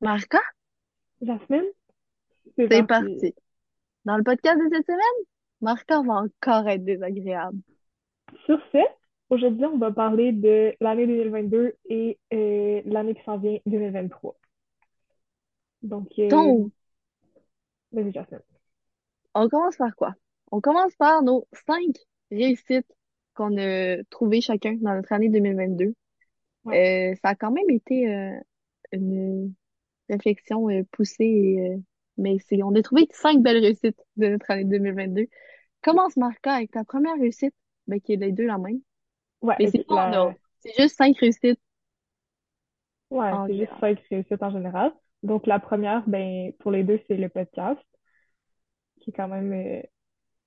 Marca, 0.00 0.40
Jasmine, 1.22 1.64
c'est 2.56 2.68
c'est 2.70 2.82
parti. 2.86 2.86
parti. 2.86 3.34
Dans 4.04 4.16
le 4.16 4.24
podcast 4.24 4.58
de 4.58 4.68
cette 4.74 4.86
semaine, 4.86 5.26
Marca 5.60 6.02
va 6.02 6.14
encore 6.22 6.68
être 6.68 6.84
désagréable. 6.84 7.58
Sur 8.46 8.60
ce, 8.72 8.78
aujourd'hui, 9.30 9.66
on 9.66 9.78
va 9.78 9.92
parler 9.92 10.32
de 10.32 10.74
l'année 10.80 11.06
2022 11.06 11.74
et 11.88 12.18
euh, 12.32 12.82
l'année 12.86 13.14
qui 13.14 13.22
s'en 13.24 13.38
vient, 13.38 13.58
2023. 13.66 14.36
Donc, 15.82 16.08
euh, 16.18 16.28
Donc, 16.28 16.72
vas-y, 17.92 18.12
Jasmine. 18.12 18.40
on 19.34 19.48
commence 19.48 19.76
par 19.76 19.94
quoi? 19.96 20.14
On 20.52 20.60
commence 20.60 20.94
par 20.96 21.22
nos 21.22 21.46
cinq 21.66 21.94
réussites 22.30 22.90
qu'on 23.34 23.56
a 23.58 24.02
trouvées 24.10 24.40
chacun 24.40 24.74
dans 24.80 24.94
notre 24.94 25.12
année 25.12 25.28
2022. 25.28 25.94
Ouais, 26.64 27.12
Euh, 27.12 27.14
ça 27.22 27.30
a 27.30 27.34
quand 27.34 27.50
même 27.52 27.70
été 27.70 28.12
euh, 28.14 28.38
une 28.92 29.54
réflexion 30.10 30.68
euh, 30.70 30.82
poussée, 30.92 31.24
et, 31.24 31.60
euh, 31.70 31.78
mais 32.18 32.38
c'est, 32.40 32.62
on 32.62 32.74
a 32.74 32.82
trouvé 32.82 33.08
cinq 33.12 33.42
belles 33.42 33.58
réussites 33.62 34.00
de 34.16 34.28
notre 34.28 34.50
année 34.50 34.64
2022. 34.64 35.26
Commence 35.82 36.16
Marca 36.16 36.54
avec 36.54 36.70
ta 36.72 36.84
première 36.84 37.16
réussite, 37.18 37.54
ben, 37.86 38.00
qui 38.00 38.14
est 38.14 38.16
les 38.16 38.32
deux 38.32 38.46
la 38.46 38.58
même. 38.58 38.80
ouais, 39.42 39.56
Mais 39.58 39.66
c'est 39.66 39.86
pas 39.86 40.10
La... 40.10 40.34
C'est 40.60 40.74
juste 40.78 40.96
cinq 40.96 41.18
réussites 41.18 41.60
Ouais, 43.10 43.38
c'est 43.46 43.56
juste 43.58 43.72
cinq 43.80 43.98
réussites 44.10 44.42
en 44.42 44.50
général. 44.50 44.92
Donc, 45.22 45.46
la 45.46 45.58
première, 45.60 46.02
ben, 46.08 46.52
pour 46.60 46.70
les 46.72 46.82
deux, 46.84 46.98
c'est 47.08 47.16
le 47.16 47.28
podcast, 47.28 47.80
qui 49.00 49.10
est 49.10 49.12
quand 49.12 49.28
même 49.28 49.52
euh, 49.52 49.82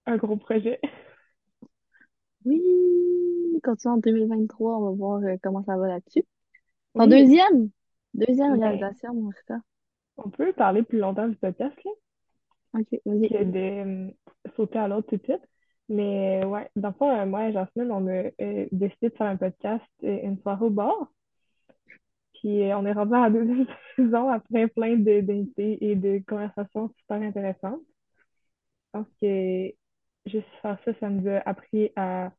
un 0.07 0.17
gros 0.17 0.37
projet. 0.37 0.79
Oui, 2.45 2.61
continue 3.63 3.93
en 3.93 3.97
2023, 3.97 4.77
on 4.77 4.85
va 4.85 4.91
voir 4.91 5.21
euh, 5.23 5.35
comment 5.41 5.63
ça 5.63 5.77
va 5.77 5.87
là-dessus. 5.87 6.23
Ton 6.97 7.07
Oui, 7.07 7.07
deuxième, 7.07 7.71
deuxième 8.13 8.57
ben, 8.57 8.61
réalisation, 8.61 9.13
mon 9.13 9.31
frère. 9.31 9.59
on 10.17 10.29
peut 10.29 10.53
parler 10.53 10.83
plus 10.83 10.99
longtemps 10.99 11.27
du 11.27 11.35
podcast, 11.35 11.75
là, 11.85 11.91
Ok, 12.73 12.87
vas-y. 13.05 13.29
que 13.29 13.43
de 13.43 14.07
euh, 14.07 14.11
sauter 14.55 14.79
à 14.79 14.87
l'autre 14.87 15.09
tout 15.09 15.17
de 15.17 15.23
suite. 15.23 15.47
Mais 15.89 16.43
euh, 16.43 16.47
ouais, 16.47 16.69
dans 16.75 16.89
le 16.89 16.93
fond, 16.95 17.09
euh, 17.09 17.25
moi 17.25 17.49
et 17.49 17.53
Jasmine, 17.53 17.91
on 17.91 18.07
a 18.07 18.11
euh, 18.41 18.67
décidé 18.71 19.09
de 19.09 19.15
faire 19.15 19.27
un 19.27 19.37
podcast 19.37 19.83
une 20.01 20.39
soirée 20.41 20.65
au 20.65 20.69
bar. 20.69 21.11
Puis 22.35 22.71
on 22.73 22.85
est 22.85 22.91
rendu 22.93 23.13
à 23.15 23.21
la 23.21 23.29
deuxième 23.29 23.67
saison 23.95 24.29
après 24.29 24.67
plein 24.67 24.97
de- 24.97 25.21
d'invités 25.21 25.77
et 25.85 25.95
de 25.95 26.21
conversations 26.27 26.89
super 26.97 27.21
intéressantes. 27.21 27.81
Je 28.93 28.99
pense 28.99 29.07
que 29.21 29.71
juste 30.25 30.47
faire 30.61 30.77
ça, 30.85 30.93
ça 30.99 31.09
nous 31.09 31.27
a 31.29 31.37
appris 31.47 31.91
à 31.95 32.31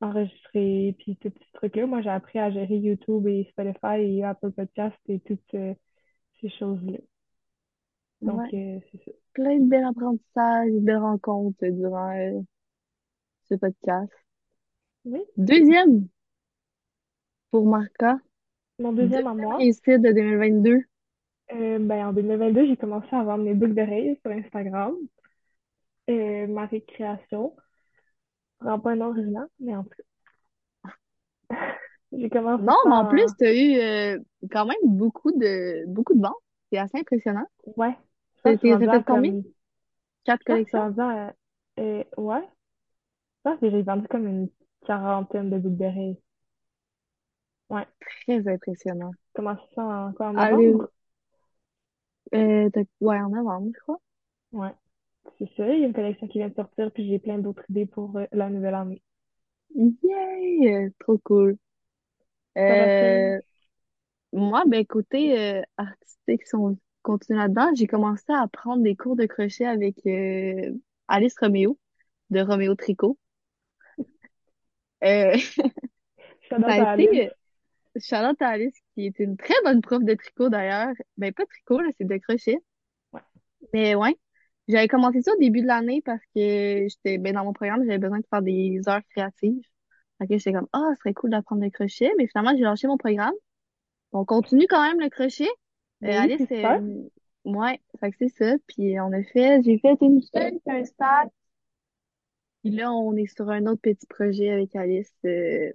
enregistrer 0.00 0.94
puis 0.98 1.16
tous 1.16 1.30
ces 1.30 1.52
trucs-là. 1.54 1.86
Moi, 1.86 2.02
j'ai 2.02 2.10
appris 2.10 2.38
à 2.38 2.50
gérer 2.50 2.76
YouTube 2.76 3.26
et 3.28 3.46
Spotify 3.52 3.96
et 4.18 4.24
Apple 4.24 4.52
Podcast 4.52 4.96
et 5.08 5.20
toutes 5.20 5.40
ces 6.40 6.48
choses-là. 6.58 6.98
Donc, 8.22 8.38
Ouais, 8.38 8.50
euh, 8.54 8.78
c'est 8.92 9.04
ça. 9.04 9.10
plein 9.34 9.58
de 9.58 9.68
bels 9.68 9.84
apprentissages, 9.84 10.72
de 10.72 10.80
belles 10.80 10.98
rencontres 10.98 11.66
durant 11.66 12.10
euh, 12.16 12.40
ce 13.48 13.54
podcast. 13.56 14.12
Oui. 15.04 15.20
Deuxième, 15.36 16.08
pour 17.52 17.64
Marca, 17.66 18.18
Mon 18.80 18.92
deuxième 18.92 19.26
à 19.28 19.34
deuxième 19.34 19.34
moi, 19.34 19.58
réussite 19.58 20.02
de 20.02 20.12
2022. 20.12 20.82
euh, 21.52 21.78
ben, 21.78 22.08
en 22.08 22.12
2022, 22.12 22.66
j'ai 22.66 22.76
commencé 22.76 23.08
à 23.12 23.24
vendre 23.24 23.44
mes 23.44 23.54
boucles 23.54 23.74
d'oreilles 23.74 24.18
sur 24.22 24.30
Instagram. 24.32 24.94
Ma 26.08 26.66
récréation. 26.66 27.54
Vraiment 28.60 28.80
pas 28.80 28.92
un 28.92 28.96
nom 28.96 29.08
original, 29.10 29.48
mais 29.58 29.76
en 29.76 29.84
cas. 29.84 30.02
J'ai 32.12 32.28
commencé 32.30 32.64
Non, 32.66 32.74
mais 32.88 32.94
en 32.96 33.06
plus, 33.06 33.24
tu 33.38 33.44
as 33.46 33.54
eu 33.54 33.78
euh, 33.80 34.18
quand 34.50 34.66
même 34.66 34.76
beaucoup 34.84 35.32
de 35.32 35.84
beaucoup 35.88 36.14
de 36.14 36.20
ventes. 36.22 36.34
C'est 36.70 36.78
assez 36.78 36.98
impressionnant. 36.98 37.46
Ouais. 37.76 37.96
Je 38.36 38.42
pense 38.42 38.42
T'as 38.42 38.54
que 38.54 38.56
je 38.56 38.58
suis 38.60 38.66
t'as 38.66 38.76
rendue 38.76 38.88
fait 38.88 38.90
à 38.90 39.02
combien? 39.02 39.32
comme... 39.32 39.42
Quatre 40.24 40.42
Je 40.42 40.46
pense 40.46 40.60
que 40.60 40.64
je 40.64 40.68
suis 40.68 40.76
collections? 40.76 40.80
rendue 40.80 41.00
à... 41.00 41.34
euh, 41.80 42.04
ouais. 42.18 42.42
Je 43.44 43.50
pense 43.50 43.60
que 43.60 43.70
j'ai 43.70 43.82
vendu 43.82 44.08
comme 44.08 44.26
une 44.28 44.50
quarantaine 44.86 45.50
de 45.50 45.58
d'oreilles. 45.68 46.18
Ouais. 47.70 47.86
Très 48.26 48.46
impressionnant. 48.48 49.16
Commencé 49.34 49.62
ça 49.74 49.82
en 49.82 50.12
quoi, 50.12 50.28
en 50.28 50.34
Allez, 50.34 50.74
novembre? 50.74 50.90
euh, 52.34 52.68
t'as- 52.72 52.82
ouais, 53.00 53.20
en 53.20 53.28
novembre, 53.30 53.70
je 53.74 53.80
crois. 53.80 53.98
Ouais. 54.52 54.74
C'est 55.38 55.48
ça. 55.56 55.68
Il 55.72 55.80
y 55.80 55.84
a 55.84 55.86
une 55.86 55.92
collection 55.92 56.28
qui 56.28 56.38
vient 56.38 56.48
de 56.48 56.54
sortir, 56.54 56.90
puis 56.92 57.08
j'ai 57.08 57.18
plein 57.18 57.38
d'autres 57.38 57.64
idées 57.70 57.86
pour 57.86 58.16
euh, 58.16 58.26
la 58.32 58.50
nouvelle 58.50 58.74
année. 58.74 59.02
Yay! 59.74 60.74
euh, 60.74 60.90
Trop 60.98 61.18
cool. 61.18 61.56
Euh, 62.58 63.38
moi, 64.32 64.64
ben, 64.66 64.84
côté 64.84 65.38
euh, 65.38 65.62
artistique, 65.76 66.46
si 66.46 66.54
on 66.54 66.76
continue 67.02 67.38
là-dedans, 67.38 67.70
j'ai 67.74 67.86
commencé 67.86 68.24
à 68.28 68.46
prendre 68.48 68.82
des 68.82 68.96
cours 68.96 69.16
de 69.16 69.26
crochet 69.26 69.64
avec 69.66 69.96
euh, 70.06 70.72
Alice 71.08 71.34
Roméo, 71.40 71.78
de 72.30 72.40
Roméo 72.40 72.74
Tricot. 72.74 73.18
Euh, 75.02 75.36
ça 76.50 76.56
a 76.56 76.72
à 76.72 76.90
Alice. 76.90 77.06
été, 77.06 77.28
euh, 77.28 77.30
Charlotte 78.00 78.40
Alice, 78.42 78.76
qui 78.94 79.06
est 79.06 79.18
une 79.18 79.36
très 79.36 79.54
bonne 79.64 79.80
prof 79.80 80.02
de 80.02 80.14
tricot 80.14 80.48
d'ailleurs. 80.48 80.92
Ben, 81.16 81.32
pas 81.32 81.46
tricot, 81.46 81.80
là, 81.80 81.90
c'est 81.98 82.06
de 82.06 82.16
crochet. 82.18 82.58
Ouais. 83.12 83.20
Mais 83.72 83.94
ouais, 83.94 84.16
j'avais 84.70 84.88
commencé 84.88 85.22
ça 85.22 85.32
au 85.32 85.38
début 85.38 85.62
de 85.62 85.66
l'année 85.66 86.02
parce 86.04 86.22
que 86.34 86.86
j'étais, 86.88 87.18
ben, 87.18 87.34
dans 87.34 87.44
mon 87.44 87.52
programme, 87.52 87.82
j'avais 87.84 87.98
besoin 87.98 88.20
de 88.20 88.26
faire 88.28 88.42
des 88.42 88.80
heures 88.88 89.02
créatives. 89.10 89.62
Fait 90.18 90.26
que 90.26 90.36
j'étais 90.36 90.52
comme, 90.52 90.68
ah, 90.72 90.90
ce 90.94 91.00
serait 91.00 91.14
cool 91.14 91.30
d'apprendre 91.30 91.62
le 91.62 91.70
crochet. 91.70 92.10
Mais 92.18 92.26
finalement, 92.26 92.56
j'ai 92.56 92.64
lâché 92.64 92.86
mon 92.86 92.98
programme. 92.98 93.34
On 94.12 94.24
continue 94.24 94.66
quand 94.68 94.82
même 94.82 95.00
le 95.00 95.08
crochet. 95.08 95.48
Euh, 96.04 96.08
oui, 96.08 96.14
Alice, 96.14 96.42
c'est 96.48 96.64
euh, 96.64 96.78
super. 96.78 96.82
ouais, 97.44 97.80
fait 98.00 98.10
que 98.10 98.16
c'est 98.18 98.28
ça. 98.28 98.54
Puis 98.66 98.98
on 99.00 99.12
a 99.12 99.22
fait, 99.22 99.62
j'ai 99.62 99.78
fait 99.78 99.96
une 100.00 100.20
chaîne, 100.34 100.58
un 100.66 100.84
sac. 100.84 101.28
Puis 102.62 102.72
là, 102.72 102.92
on 102.92 103.16
est 103.16 103.26
sur 103.26 103.48
un 103.48 103.66
autre 103.66 103.80
petit 103.80 104.06
projet 104.06 104.50
avec 104.50 104.76
Alice 104.76 105.12
euh, 105.24 105.70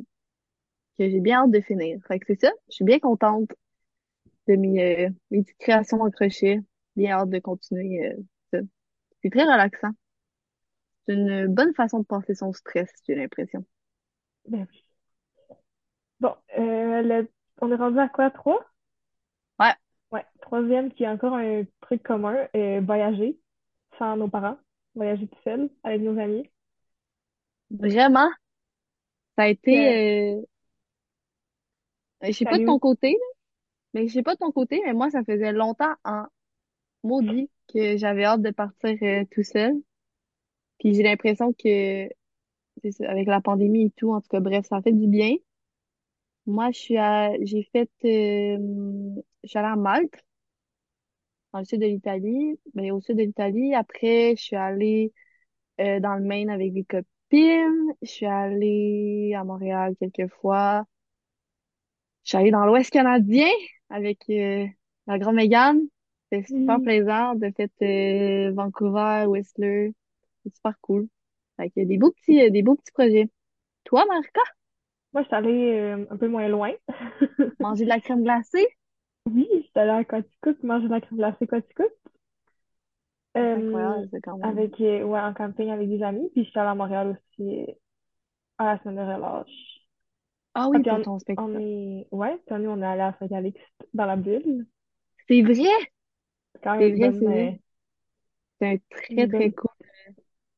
que 0.98 1.10
j'ai 1.10 1.20
bien 1.20 1.44
hâte 1.44 1.52
de 1.52 1.62
finir. 1.62 2.00
Fait 2.08 2.20
que 2.20 2.26
c'est 2.28 2.40
ça. 2.42 2.52
Je 2.70 2.76
suis 2.76 2.86
bien 2.86 3.00
contente 3.00 3.50
de 4.48 4.56
mes, 4.56 5.06
euh, 5.06 5.10
mes 5.32 5.42
petites 5.44 5.58
créations 5.58 6.02
en 6.02 6.12
crochet. 6.12 6.60
Bien 6.96 7.18
hâte 7.18 7.30
de 7.30 7.40
continuer 7.40 8.08
euh, 8.08 8.16
ça. 8.16 8.35
C'est 9.26 9.32
très 9.32 9.44
relaxant. 9.44 9.92
C'est 11.08 11.16
une 11.16 11.48
bonne 11.48 11.74
façon 11.74 12.02
de 12.02 12.06
passer 12.06 12.36
son 12.36 12.54
stress, 12.54 12.92
j'ai 13.08 13.16
l'impression. 13.16 13.66
Ben 14.48 14.68
oui. 14.72 14.86
Bon, 16.20 16.36
euh, 16.58 17.02
le- 17.02 17.30
on 17.62 17.72
est 17.72 17.76
rendu 17.76 18.00
à 18.00 18.10
quoi, 18.10 18.30
trois? 18.30 18.60
Ouais, 19.60 19.76
Ouais. 20.12 20.26
Troisième, 20.42 20.92
qui 20.92 21.04
est 21.04 21.08
encore 21.10 21.34
un 21.36 21.64
truc 21.82 22.02
commun, 22.04 22.48
euh, 22.56 22.82
voyager 22.82 23.40
sans 24.00 24.18
nos 24.18 24.28
parents. 24.30 24.58
Voyager 24.96 25.28
tout 25.28 25.40
seul 25.44 25.70
avec 25.84 26.02
nos 26.02 26.20
amis. 26.20 26.50
vraiment, 27.70 28.30
ça 29.38 29.44
a 29.44 29.48
été, 29.48 30.38
euh, 30.42 30.42
je 32.24 32.32
sais 32.32 32.46
pas 32.46 32.58
de 32.60 32.64
ton 32.64 32.80
côté, 32.80 33.12
là, 33.12 33.26
mais 33.94 34.08
je 34.08 34.14
sais 34.14 34.24
pas 34.24 34.36
de 34.36 34.40
ton 34.40 34.52
côté, 34.52 34.82
mais 34.86 34.94
moi, 34.94 35.10
ça 35.12 35.24
faisait 35.24 35.54
longtemps 35.54 35.96
en 36.06 36.26
maudit 37.06 37.50
que 37.74 37.98
j'avais 37.98 38.26
hâte 38.26 38.42
de 38.42 38.52
partir 38.52 38.98
euh, 39.02 39.24
tout 39.32 39.44
seul. 39.44 39.74
Puis 40.80 40.94
j'ai 40.94 41.04
l'impression 41.04 41.54
que, 41.54 42.08
ça, 42.92 43.10
avec 43.10 43.28
la 43.28 43.42
pandémie 43.42 43.86
et 43.86 43.92
tout, 43.92 44.12
en 44.14 44.22
tout 44.22 44.30
cas, 44.30 44.40
bref, 44.40 44.66
ça 44.68 44.82
fait 44.82 44.92
du 44.92 45.08
bien. 45.08 45.36
Moi, 46.46 46.72
je 46.72 46.80
suis 46.80 46.98
à, 46.98 47.32
j'ai 47.42 47.64
fait, 47.72 47.90
euh, 48.06 48.58
je 49.44 49.50
suis 49.50 49.58
allée 49.58 49.68
à 49.68 49.76
Malte, 49.76 50.24
dans 51.54 51.60
le 51.60 51.66
sud 51.66 51.80
de 51.82 51.86
l'Italie, 51.86 52.60
mais 52.74 52.92
au 52.92 53.02
sud 53.02 53.18
de 53.18 53.24
l'Italie. 53.24 53.74
Après, 53.74 54.36
je 54.36 54.44
suis 54.44 54.56
allée 54.56 55.14
euh, 55.80 56.00
dans 56.00 56.16
le 56.16 56.24
Maine 56.24 56.50
avec 56.50 56.74
des 56.74 56.84
copines. 56.84 57.94
Je 58.02 58.08
suis 58.08 58.26
allée 58.26 59.34
à 59.36 59.44
Montréal 59.44 59.96
quelques 60.00 60.32
fois. 60.34 60.86
Je 62.24 62.30
suis 62.30 62.38
allée 62.38 62.52
dans 62.52 62.66
l'Ouest 62.66 62.92
canadien 62.92 63.50
avec 63.90 64.20
euh, 64.30 64.66
la 65.08 65.20
grande 65.20 65.36
Mégane. 65.36 65.82
C'était 66.32 66.48
super 66.48 66.80
Oui. 66.80 66.82
plaisant 66.82 67.36
de 67.36 67.52
fait 67.56 67.72
euh, 67.82 68.52
Vancouver, 68.54 69.26
Whistler. 69.28 69.94
C'est 70.44 70.56
super 70.56 70.80
cool. 70.82 71.08
Fait 71.58 71.70
que 71.72 71.82
des 71.86 71.98
beaux 71.98 72.12
petits, 72.12 72.42
euh, 72.42 72.50
des 72.50 72.64
beaux 72.64 72.76
petits 72.76 72.92
projets. 72.94 73.30
Toi, 73.86 74.06
Marca, 74.08 74.42
Moi, 75.14 75.24
je 75.24 75.28
suis 75.28 75.36
allée 75.36 75.72
euh, 75.80 76.06
un 76.12 76.18
peu 76.18 76.28
moins 76.28 76.48
loin. 76.48 76.72
manger 77.60 77.84
de 77.84 77.90
la 77.90 78.00
crème 78.00 78.24
glacée? 78.24 78.66
Oui, 79.28 79.48
je 79.54 79.60
suis 79.62 79.72
allée 79.76 79.92
à 79.92 80.04
Quaticook 80.04 80.64
manger 80.64 80.88
de 80.88 80.94
la 80.94 81.00
crème 81.02 81.18
glacée 81.20 81.46
Quaticook. 81.46 81.92
C'est 83.52 83.54
Euh, 83.54 83.54
incroyable, 83.56 84.08
ça, 84.12 84.20
quand 84.22 84.38
même. 84.38 84.60
avec, 84.60 84.80
euh, 84.82 85.04
ouais, 85.04 85.20
en 85.20 85.34
camping 85.34 85.70
avec 85.70 85.90
des 85.90 86.02
amis. 86.04 86.30
Puis 86.34 86.46
je 86.46 86.50
suis 86.50 86.60
allée 86.60 86.70
à 86.70 86.76
Montréal 86.76 87.10
aussi 87.38 87.64
euh, 87.70 87.74
à 88.60 88.66
la 88.76 88.80
semaine 88.84 88.98
de 88.98 89.02
relâche. 89.14 89.82
Ah 90.54 90.68
Ah, 90.74 90.80
oui, 90.80 90.84
puis 90.84 90.92
pour 90.92 91.00
on, 91.00 91.02
ton 91.02 91.18
on 91.38 91.58
spectacle. 91.58 91.60
est, 91.60 92.08
ouais, 92.12 92.38
puis 92.46 92.56
on 92.68 92.82
est 92.82 92.86
allé 92.86 93.02
à 93.02 93.16
Saint-Calixte 93.20 93.62
dans 93.94 94.06
la 94.06 94.16
bulle. 94.16 94.68
C'est 95.28 95.42
vrai, 95.44 95.70
C'est 96.56 96.62
quand 96.64 96.78
c'est 96.78 96.88
même 96.88 96.94
une 96.94 96.98
vrai, 96.98 97.12
bonne, 97.12 97.20
c'est 97.20 97.28
vrai. 97.28 97.52
euh, 97.52 97.56
C'est 98.60 98.68
un 98.68 98.78
une 99.10 99.26
très, 99.26 99.30
très 99.30 99.50
bonne, 99.50 99.54
cool. 99.54 99.70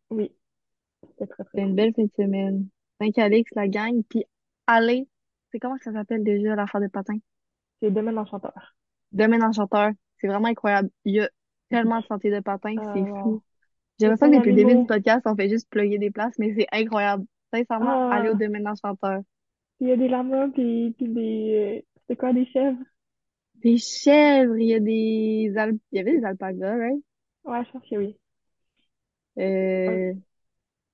oui, 0.09 0.35
c'était 1.09 1.27
très 1.27 1.43
très 1.45 1.59
C'est 1.59 1.61
une 1.61 1.75
cool. 1.75 1.75
belle 1.75 1.93
fin 1.93 2.03
de 2.05 2.11
semaine. 2.15 2.69
Saint-Calix, 3.01 3.51
la 3.55 3.67
gang, 3.67 4.01
puis 4.09 4.23
aller. 4.65 5.07
C'est 5.51 5.59
comment 5.59 5.77
que 5.77 5.83
ça 5.83 5.91
s'appelle 5.93 6.23
déjà, 6.23 6.55
l'affaire 6.55 6.79
de 6.81 6.87
patin? 6.87 7.17
C'est 7.81 7.89
Domaine 7.89 8.19
Enchanteur. 8.19 8.75
Domaine 9.11 9.43
Enchanteur. 9.43 9.91
C'est 10.17 10.27
vraiment 10.27 10.47
incroyable. 10.47 10.89
Il 11.05 11.15
y 11.15 11.21
a 11.21 11.29
tellement 11.69 11.99
de 11.99 12.05
sentiers 12.05 12.31
de 12.31 12.39
patins, 12.39 12.77
Ah, 12.81 12.81
c'est 12.93 13.05
wow. 13.05 13.21
fou. 13.21 13.41
J'ai 13.99 14.07
y 14.07 14.09
a 14.09 14.09
l'impression 14.09 14.31
que 14.31 14.37
depuis 14.37 14.51
le 14.51 14.55
début 14.57 14.75
du 14.77 14.85
podcast, 14.85 15.23
on 15.27 15.35
fait 15.35 15.49
juste 15.49 15.69
plugger 15.71 15.99
des 15.99 16.11
places, 16.11 16.35
mais 16.39 16.53
c'est 16.55 16.67
incroyable. 16.73 17.25
Sincèrement, 17.53 17.97
aller 18.09 18.29
au 18.29 18.33
Ah, 18.33 18.35
domaine 18.35 18.67
enchanteur. 18.67 19.21
il 19.79 19.87
y 19.87 19.91
a 19.91 19.97
des 19.97 20.07
lamas, 20.07 20.49
puis, 20.49 20.91
puis 20.97 21.07
des... 21.09 21.81
euh, 21.81 21.87
C'est 22.07 22.15
quoi, 22.15 22.31
des 22.33 22.45
chèvres? 22.47 22.77
Des 23.61 23.77
chèvres, 23.77 24.57
il 24.57 24.67
y 24.67 24.73
a 24.73 24.79
des 24.79 25.53
al... 25.57 25.77
il 25.91 25.97
y 25.97 25.99
avait 26.01 26.17
des 26.17 26.25
alpagas, 26.25 26.75
right? 26.77 27.03
Ouais, 27.45 27.63
je 27.65 27.71
pense 27.71 27.83
que 27.89 27.95
oui. 27.95 28.15
Ouais. 29.85 30.01
Euh, 30.01 30.13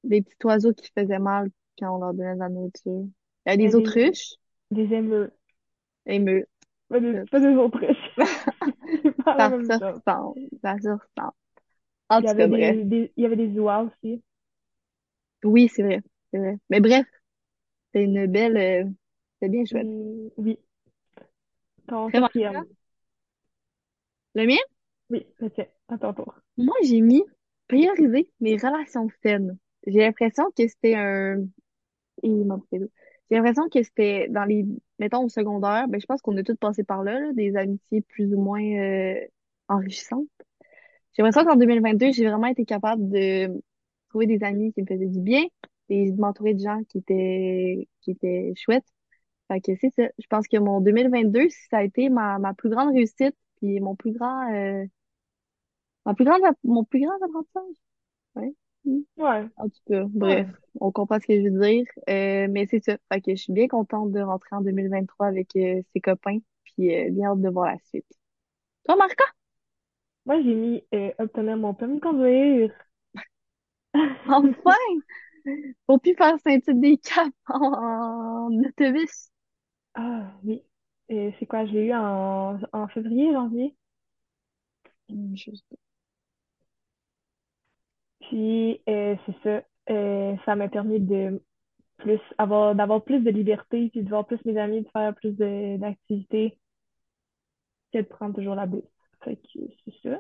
des 0.06 0.22
petits 0.24 0.38
oiseaux 0.46 0.74
qui 0.74 0.92
faisaient 0.98 1.20
mal 1.20 1.50
quand 1.80 1.96
on 1.98 2.00
leur 2.00 2.14
donnait 2.14 2.36
de 2.36 2.40
la 2.40 2.50
nourriture. 2.50 3.08
Il 3.48 3.50
y 3.50 3.54
a 3.54 3.58
Il 3.58 3.66
y 3.66 3.68
a 3.68 3.72
des 3.72 3.76
autruches, 3.76 4.36
des 4.72 4.94
émeutes. 4.96 5.34
émeutes. 6.06 6.50
Pas 6.90 7.00
des, 7.00 7.26
pas 7.32 7.40
des 7.40 7.56
autruches. 7.56 8.12
C'est 9.04 9.24
pas 9.24 9.36
la 9.36 9.48
Ça 9.48 9.50
même 9.50 9.70
se 9.70 9.74
chose. 9.78 10.02
ressemble, 10.08 10.40
ça 10.64 10.76
se 10.80 10.90
ressemble. 10.90 11.34
En 12.10 12.22
Il 12.22 12.26
y 12.26 12.28
tout 12.28 12.34
avait 12.34 12.38
cas, 12.38 12.48
bref. 12.48 12.78
des, 12.78 12.84
des, 12.86 13.14
il 13.18 13.22
y 13.24 13.26
avait 13.28 13.36
des 13.36 13.60
oies 13.60 13.82
aussi. 13.84 14.24
Oui, 15.44 15.70
c'est 15.74 15.84
vrai, 15.84 16.02
c'est 16.32 16.40
vrai. 16.40 16.58
Mais 16.70 16.80
bref, 16.80 17.06
c'est 17.94 18.04
une 18.04 18.28
belle, 18.28 18.58
euh, 18.58 18.86
c'est 19.42 19.50
bien 19.50 19.66
chouette. 19.66 19.90
Oui. 20.38 20.58
Ton 21.88 22.10
Très 22.10 22.20
quatrième. 22.20 22.54
marquant. 22.54 22.70
Le 24.36 24.46
mien? 24.48 24.58
Oui, 25.10 25.26
c'est 25.56 25.72
à 25.90 25.98
ton 25.98 26.14
tour. 26.14 26.36
Moi, 26.58 26.76
j'ai 26.84 27.02
mis 27.02 27.24
prioriser 27.68 28.30
mes 28.40 28.58
relations 28.58 29.08
saines. 29.22 29.58
J'ai 29.88 30.00
l'impression 30.00 30.46
que 30.56 30.68
c'était 30.68 30.96
un... 30.96 31.46
Il 32.24 32.46
m'a 32.46 32.58
pris. 32.58 32.80
J'ai 33.30 33.38
l'impression 33.38 33.70
que 33.70 33.84
c'était 33.84 34.28
dans 34.30 34.46
les... 34.46 34.66
Mettons, 35.00 35.24
au 35.26 35.30
secondaire, 35.30 35.88
ben, 35.88 36.00
je 36.00 36.06
pense 36.06 36.22
qu'on 36.22 36.38
a 36.38 36.44
tous 36.44 36.56
passé 36.56 36.84
par 36.84 37.04
là, 37.04 37.20
là, 37.20 37.34
des 37.34 37.56
amitiés 37.58 38.02
plus 38.02 38.34
ou 38.34 38.42
moins 38.42 38.64
euh, 38.64 39.16
enrichissantes. 39.68 40.28
J'ai 41.14 41.24
l'impression 41.24 41.48
qu'en 41.50 41.58
2022, 41.58 42.12
j'ai 42.12 42.28
vraiment 42.28 42.48
été 42.48 42.66
capable 42.66 43.10
de 43.10 43.62
trouver 44.10 44.28
des 44.28 44.44
amis 44.44 44.74
qui 44.74 44.82
me 44.82 44.88
faisaient 44.88 45.08
du 45.08 45.22
bien 45.22 45.44
et 45.90 46.12
de 46.12 46.20
m'entourer 46.20 46.54
de 46.54 46.60
gens 46.62 46.82
qui 46.90 47.00
étaient, 47.00 47.88
qui 48.02 48.12
étaient 48.12 48.54
chouettes. 48.56 48.86
Fait 49.54 49.62
que 49.62 49.74
c'est 49.80 49.92
ça. 49.96 50.04
Je 50.20 50.28
pense 50.30 50.48
que 50.48 50.58
mon 50.58 50.82
2022, 50.82 51.48
ça 51.70 51.80
a 51.80 51.84
été 51.84 52.10
ma, 52.10 52.40
ma 52.40 52.54
plus 52.54 52.70
grande 52.70 52.94
réussite 52.94 53.36
puis 53.58 53.80
mon 53.80 53.96
plus 53.96 54.12
grand, 54.14 54.52
euh, 54.54 54.86
ma 56.06 56.14
plus 56.14 56.26
grande, 56.26 56.42
mon 56.64 56.84
plus 56.86 57.02
grand 57.02 57.16
apprentissage. 57.24 57.76
Ouais. 58.36 58.54
Ouais, 59.18 59.50
En 59.58 59.70
tout 59.70 59.80
cas, 59.90 60.04
ouais. 60.22 60.38
bref, 60.38 60.48
on 60.82 60.92
comprend 60.92 61.20
ce 61.20 61.28
que 61.28 61.36
je 61.42 61.50
veux 61.50 61.60
dire. 61.60 61.86
Euh, 62.10 62.48
mais 62.50 62.68
c'est 62.68 62.84
ça. 62.84 62.98
Fait 63.12 63.22
que 63.22 63.32
je 63.36 63.42
suis 63.44 63.54
bien 63.54 63.68
contente 63.68 64.12
de 64.12 64.22
rentrer 64.22 64.56
en 64.56 64.62
2023 64.62 65.28
avec 65.28 65.56
euh, 65.56 65.82
ses 65.94 66.02
copains, 66.02 66.40
puis 66.66 66.96
euh, 66.96 67.10
bien 67.12 67.32
hâte 67.32 67.42
de 67.42 67.50
voir 67.50 67.68
la 67.68 67.80
suite. 67.80 68.06
Toi, 68.86 68.96
Marca? 68.98 69.24
Moi, 70.26 70.42
j'ai 70.44 70.54
mis 70.54 70.84
euh, 70.94 71.12
obtenir 71.20 71.56
mon 71.58 71.74
permis 71.74 71.96
de 71.96 72.02
conduire. 72.02 72.72
Enfin! 74.28 75.04
Faut 75.88 75.98
plus 75.98 76.16
faire 76.16 76.38
Saint-Tite-des-Caps 76.46 77.32
en, 77.50 77.74
en 77.74 78.60
autobus. 78.64 79.30
Ah, 79.96 80.32
oui. 80.44 80.64
Et 81.10 81.34
c'est 81.40 81.46
quoi? 81.48 81.66
Je 81.66 81.72
l'ai 81.74 81.86
eu 81.88 81.94
en, 81.94 82.60
en 82.74 82.88
février, 82.90 83.32
janvier? 83.34 83.76
Hum, 85.10 85.36
je 85.38 85.52
sais 85.56 85.78
Puis, 88.22 88.82
euh, 88.90 89.16
c'est 89.26 89.36
ça. 89.44 89.64
Euh, 89.94 90.36
ça 90.46 90.56
m'a 90.56 90.70
permis 90.70 91.00
de 91.00 91.42
plus 91.98 92.20
avoir, 92.38 92.76
d'avoir 92.76 93.04
plus 93.04 93.22
de 93.22 93.32
liberté, 93.32 93.90
puis 93.92 94.04
de 94.04 94.10
voir 94.10 94.26
plus 94.28 94.44
mes 94.46 94.58
amis, 94.60 94.84
de 94.84 94.90
faire 94.90 95.16
plus 95.16 95.34
de, 95.34 95.78
d'activités 95.78 96.60
que 97.94 98.00
de 98.00 98.04
prendre 98.04 98.36
toujours 98.36 98.56
la 98.56 98.66
bus. 98.66 98.82
Fait 99.24 99.36
que 99.38 99.60
c'est 99.86 100.10
ça. 100.10 100.20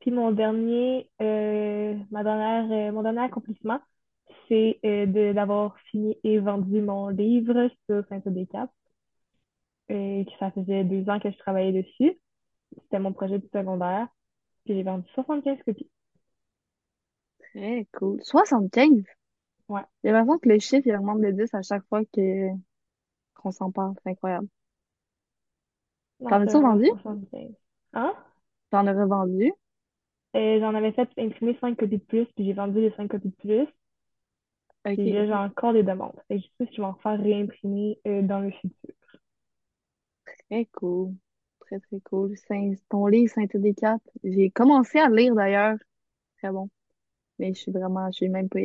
Puis 0.00 0.10
mon 0.12 0.32
dernier, 0.32 1.10
euh, 1.22 1.96
ma 2.12 2.24
dernière, 2.24 2.90
euh, 2.90 2.92
mon 2.92 3.02
dernier 3.02 3.22
accomplissement, 3.22 3.80
c'est 4.48 4.80
euh, 4.84 5.06
de 5.06 5.32
d'avoir 5.34 5.78
fini 5.90 6.18
et 6.24 6.38
vendu 6.40 6.82
mon 6.82 7.08
livre 7.08 7.70
sur 7.88 8.04
Saint-Odécat. 8.08 8.68
Et 9.88 10.26
que 10.26 10.32
ça 10.38 10.50
faisait 10.50 10.84
deux 10.84 11.08
ans 11.08 11.18
que 11.18 11.30
je 11.30 11.38
travaillais 11.38 11.82
dessus. 11.82 12.18
C'était 12.82 12.98
mon 12.98 13.12
projet 13.12 13.38
du 13.38 13.48
secondaire. 13.48 14.08
Puis 14.64 14.74
j'ai 14.74 14.82
vendu 14.82 15.06
75 15.14 15.58
copies. 15.64 15.90
Très 17.38 17.86
cool. 17.92 18.22
75. 18.22 19.04
Ouais. 19.68 19.80
J'ai 20.02 20.12
l'impression 20.12 20.38
que 20.38 20.48
le 20.48 20.58
chiffre, 20.58 20.86
il 20.86 20.94
augmente 20.96 21.20
de 21.20 21.30
10 21.30 21.54
à 21.54 21.62
chaque 21.62 21.86
fois 21.88 22.02
que 22.04 22.48
qu'on 23.34 23.50
s'en 23.50 23.70
parle. 23.70 23.94
C'est 24.02 24.10
incroyable. 24.10 24.48
T'en 26.20 26.42
as-tu 26.42 26.56
revendu? 26.56 26.86
75. 27.02 27.54
Hein? 27.94 28.14
T'en 28.70 28.86
as 28.86 28.92
revendu? 28.92 29.52
Et 30.34 30.60
j'en 30.60 30.74
avais 30.74 30.92
fait 30.92 31.08
imprimer 31.16 31.56
5 31.60 31.78
copies 31.78 31.98
de 31.98 32.04
plus, 32.04 32.26
puis 32.34 32.44
j'ai 32.44 32.52
vendu 32.52 32.80
les 32.80 32.92
5 32.92 33.08
copies 33.08 33.30
de 33.30 33.36
plus. 33.36 33.66
Puis 34.84 35.12
là, 35.12 35.26
j'ai 35.26 35.32
ok. 35.32 35.38
encore 35.38 35.72
des 35.72 35.82
demandes. 35.82 36.16
Que 36.28 36.38
je 36.38 36.42
sais 36.58 36.66
que 36.66 36.72
je 36.72 36.80
vais 36.80 36.86
en 36.86 36.94
faire 36.94 37.20
réimprimer 37.20 37.98
euh, 38.06 38.22
dans 38.22 38.40
le 38.40 38.50
futur. 38.50 38.94
Très 40.50 40.66
cool. 40.72 41.14
Très, 41.60 41.80
très 41.80 42.00
cool. 42.00 42.34
Ton 42.88 43.06
livre 43.06 43.32
Saint-Édécap. 43.34 44.00
J'ai 44.24 44.50
commencé 44.50 44.98
à 44.98 45.08
le 45.08 45.16
lire 45.16 45.34
d'ailleurs. 45.34 45.76
Très 46.38 46.50
bon. 46.50 46.68
Mais 47.38 47.54
je 47.54 47.60
suis 47.60 47.72
vraiment, 47.72 48.06
je 48.08 48.16
suis 48.16 48.28
même 48.28 48.48
pas, 48.48 48.60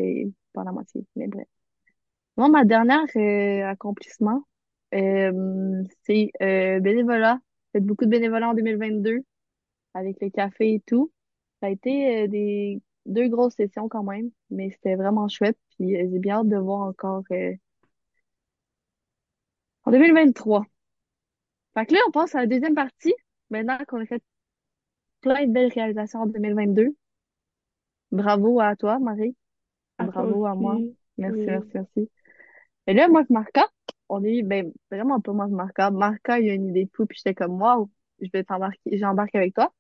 pas 0.54 0.64
la 0.64 0.72
moitié. 0.72 1.06
Mais 1.16 1.28
bref. 1.28 1.48
Moi, 2.38 2.50
ma 2.50 2.66
dernière 2.66 3.06
euh, 3.16 3.66
accomplissement, 3.68 4.44
euh, 4.96 5.84
c'est 6.04 6.32
euh, 6.42 6.80
bénévolat. 6.80 7.40
J'ai 7.74 7.80
fait 7.80 7.86
beaucoup 7.86 8.06
de 8.06 8.10
bénévolat 8.12 8.50
en 8.50 8.54
2022 8.54 9.20
avec 9.94 10.18
le 10.22 10.30
café 10.30 10.76
et 10.76 10.80
tout. 10.86 11.12
Ça 11.62 11.68
a 11.68 11.70
été 11.70 12.24
euh, 12.24 12.28
des 12.28 12.82
deux 13.06 13.28
grosses 13.30 13.56
sessions 13.56 13.90
quand 13.90 14.04
même, 14.04 14.32
mais 14.50 14.70
c'était 14.72 14.96
vraiment 14.96 15.28
chouette. 15.28 15.58
Puis 15.78 15.96
euh, 15.96 16.08
j'ai 16.12 16.20
bien 16.20 16.40
hâte 16.40 16.50
de 16.50 16.58
voir 16.58 16.82
encore 16.82 17.24
euh, 17.32 17.54
en 19.86 19.92
2023. 19.92 20.66
Fait 21.74 21.86
que 21.86 21.94
là, 21.94 22.00
on 22.08 22.12
passe 22.12 22.36
à 22.36 22.40
la 22.42 22.48
deuxième 22.48 22.76
partie. 22.76 23.14
Maintenant 23.50 23.78
qu'on 23.88 24.02
a 24.02 24.06
fait 24.06 24.24
plein 25.22 25.46
de 25.46 25.52
belles 25.52 25.72
réalisations 25.74 26.22
en 26.22 26.26
2022. 26.28 26.90
Bravo 28.12 28.60
à 28.60 28.76
toi, 28.76 29.00
Marie. 29.00 29.36
À 29.98 30.06
toi 30.06 30.24
Bravo 30.24 30.46
à 30.46 30.56
moi. 30.56 30.78
Merci, 31.18 31.40
Oui. 31.40 31.46
merci, 31.48 31.70
merci. 31.74 32.10
Et 32.88 32.94
là, 32.94 33.08
moi, 33.08 33.22
et 33.22 33.34
Marca, 33.34 33.68
on 34.10 34.24
est, 34.24 34.44
ben, 34.44 34.72
vraiment 34.92 35.20
pas 35.22 35.34
moi, 35.34 35.48
Marca. 35.48 35.90
Marca, 35.92 36.40
il 36.40 36.50
a 36.50 36.54
une 36.54 36.70
idée 36.70 36.86
de 36.86 36.92
fou, 36.94 37.06
puis 37.06 37.18
j'étais 37.18 37.34
comme, 37.34 37.62
wow, 37.62 37.90
je 38.22 38.30
vais 38.34 38.44
t'embarquer, 38.44 38.98
j'embarque 38.98 39.36
avec 39.36 39.54
toi, 39.56 39.74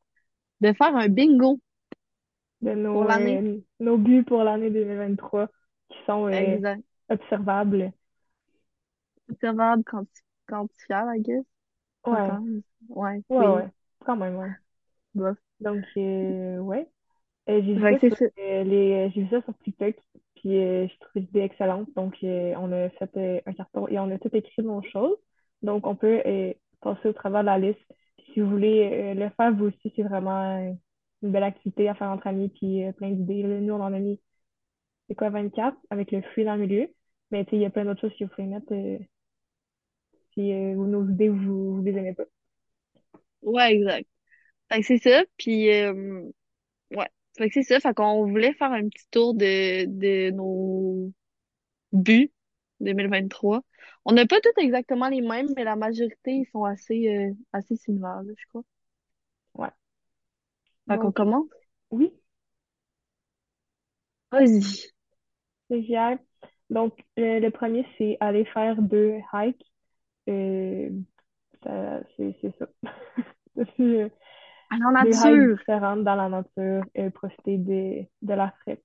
de 0.62 0.74
faire 0.74 0.96
un 0.96 1.10
bingo 1.10 1.60
De 2.62 2.72
pour 2.72 2.76
nos, 2.76 3.04
l'année. 3.04 3.38
euh, 3.40 3.60
nos 3.80 3.98
buts 3.98 4.24
pour 4.24 4.44
l'année 4.44 4.70
2023 4.70 5.48
qui 5.90 5.98
sont 6.08 6.28
euh, 6.28 6.76
observables. 7.10 7.92
Observable, 9.30 9.84
quanti- 9.84 10.24
quantifiable, 10.48 11.18
I 11.18 11.22
guess. 11.22 11.44
Ouais. 12.06 12.30
Ouais, 12.90 13.24
ouais, 13.30 13.48
ouais. 13.48 13.68
Quand 14.06 14.16
même, 14.18 14.36
ouais. 14.36 14.52
Bof. 15.16 15.38
Donc, 15.60 15.84
euh, 15.98 16.60
ouais. 16.60 16.88
Euh, 17.50 17.62
j'ai 17.64 17.76
vu 17.76 17.88
ça 17.90 18.00
sur, 18.00 18.12
euh, 18.40 18.64
les, 18.64 19.12
j'ai 19.16 19.24
vu 19.24 19.30
ça 19.30 19.42
sur 19.44 19.58
TikTok, 19.60 19.96
puis 20.36 20.58
euh, 20.64 20.88
je 20.88 21.00
trouve 21.00 21.12
l'idée 21.24 21.42
excellente. 21.42 21.90
Donc, 21.96 22.16
euh, 22.24 22.54
on 22.58 22.72
a 22.72 22.90
fait 22.92 23.18
euh, 23.18 23.42
un 23.46 23.54
carton 23.54 23.88
et 23.90 24.00
on 24.00 24.12
a 24.12 24.20
tout 24.20 24.30
écrit 24.36 24.64
nos 24.64 24.82
choses. 24.84 25.18
Donc, 25.62 25.88
on 25.88 25.96
peut 25.96 26.22
euh, 26.26 26.54
passer 26.82 27.10
au 27.10 27.14
travers 27.14 27.42
de 27.42 27.48
la 27.48 27.60
liste. 27.60 27.80
Puis, 28.18 28.28
si 28.34 28.42
vous 28.42 28.50
voulez 28.50 28.90
euh, 28.94 29.14
le 29.16 29.30
faire, 29.32 29.54
vous 29.54 29.66
aussi, 29.68 29.94
c'est 29.96 30.04
vraiment 30.04 30.58
euh, 30.60 30.74
une 31.24 31.32
belle 31.32 31.44
activité 31.44 31.90
à 31.90 31.96
faire 31.96 32.10
entre 32.10 32.28
amis, 32.28 32.50
puis 32.50 32.86
euh, 32.86 32.92
plein 32.94 33.12
d'idées. 33.12 33.44
Nous, 33.44 33.74
on 33.74 33.82
en 33.82 33.94
a 33.94 34.00
mis, 34.00 34.20
c'est 35.08 35.16
quoi, 35.16 35.30
24, 35.30 35.78
avec 35.90 36.12
le 36.12 36.22
fruit 36.22 36.46
dans 36.46 36.56
le 36.56 36.62
milieu. 36.62 36.88
Mais 37.32 37.46
tu 37.46 37.52
sais, 37.52 37.56
il 37.58 37.62
y 37.62 37.66
a 37.66 37.70
plein 37.70 37.86
d'autres 37.86 38.02
choses 38.02 38.18
que 38.18 38.26
vous 38.26 38.30
pouvez 38.32 38.48
mettre 38.48 38.72
euh, 38.74 39.00
si 40.34 40.54
euh, 40.54 40.76
nos 40.76 41.08
idées, 41.10 41.30
vous, 41.30 41.76
vous 41.78 41.84
les 41.84 41.92
aimez 41.98 42.14
pas. 42.14 42.26
Ouais, 43.42 43.76
exact. 43.76 44.08
Fait 44.72 44.82
que 44.82 44.88
c'est 44.88 44.98
ça, 45.00 45.24
puis 45.38 45.72
euh, 45.72 46.24
ouais. 46.92 47.10
Fait 47.38 47.50
que 47.50 47.54
c'est 47.56 47.64
ça, 47.64 47.80
fait 47.82 47.94
qu'on 47.96 48.28
voulait 48.28 48.54
faire 48.54 48.72
un 48.72 48.88
petit 48.90 49.08
tour 49.12 49.36
de, 49.36 49.86
de 49.88 50.32
nos 50.32 51.14
buts 51.94 52.32
2023. 52.82 53.64
On 54.06 54.14
n'a 54.14 54.28
pas 54.28 54.42
tous 54.42 54.62
exactement 54.62 55.10
les 55.10 55.22
mêmes, 55.22 55.50
mais 55.58 55.64
la 55.66 55.76
majorité, 55.78 56.32
ils 56.34 56.48
sont 56.54 56.66
assez, 56.66 57.10
euh, 57.10 57.34
assez 57.54 57.78
similaires, 57.78 58.24
là, 58.24 58.34
je 58.38 58.46
crois. 58.50 58.64
Ouais. 59.56 59.72
Fait 60.88 60.98
qu'on 60.98 61.12
Donc, 61.12 61.12
commence? 61.12 61.50
oui, 61.92 62.14
Vas-y. 64.32 64.92
c'est 65.70 65.82
génial. 65.84 66.20
Donc, 66.70 67.00
euh, 67.20 67.40
le 67.40 67.50
premier, 67.52 67.86
c'est 67.98 68.18
aller 68.20 68.46
faire 68.46 68.82
deux 68.82 69.16
hikes. 69.34 69.73
Euh, 70.30 70.90
ça, 71.64 72.02
c'est 72.18 72.36
c'est 72.42 72.56
ça. 72.60 72.68
Deux 73.78 74.12
hikes 74.72 74.92
nature. 74.94 75.58
différentes 75.58 76.04
dans 76.04 76.16
la 76.16 76.30
nature 76.30 76.84
et 76.96 77.10
profiter 77.10 77.58
de, 77.58 78.06
de 78.22 78.34
l'air 78.34 78.54
frais. 78.62 78.82